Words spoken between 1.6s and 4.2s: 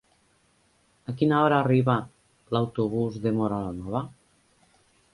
arriba l'autobús de Móra la Nova?